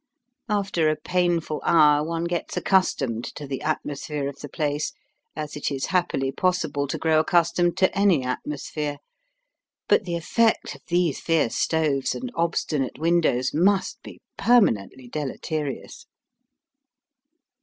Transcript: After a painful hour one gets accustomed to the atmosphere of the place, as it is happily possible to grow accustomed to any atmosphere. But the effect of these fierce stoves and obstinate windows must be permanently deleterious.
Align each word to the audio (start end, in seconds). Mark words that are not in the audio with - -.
After 0.49 0.89
a 0.89 0.95
painful 0.95 1.61
hour 1.63 2.03
one 2.03 2.23
gets 2.23 2.57
accustomed 2.57 3.23
to 3.35 3.45
the 3.45 3.61
atmosphere 3.61 4.27
of 4.27 4.39
the 4.39 4.49
place, 4.49 4.93
as 5.35 5.55
it 5.55 5.69
is 5.71 5.85
happily 5.93 6.31
possible 6.31 6.87
to 6.87 6.97
grow 6.97 7.19
accustomed 7.19 7.77
to 7.77 7.95
any 7.95 8.23
atmosphere. 8.23 8.97
But 9.87 10.05
the 10.05 10.15
effect 10.15 10.73
of 10.73 10.81
these 10.87 11.19
fierce 11.19 11.55
stoves 11.55 12.15
and 12.15 12.31
obstinate 12.33 12.97
windows 12.97 13.53
must 13.53 14.01
be 14.01 14.19
permanently 14.39 15.07
deleterious. 15.07 16.07